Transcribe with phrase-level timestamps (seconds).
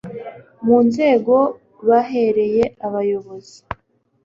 [0.65, 1.35] mu nzego
[1.87, 3.57] bahereye abayobozi